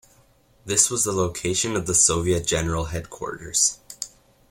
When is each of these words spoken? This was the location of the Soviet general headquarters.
This 0.65 0.89
was 0.89 1.03
the 1.03 1.11
location 1.11 1.75
of 1.75 1.85
the 1.85 1.93
Soviet 1.93 2.47
general 2.47 2.85
headquarters. 2.85 3.77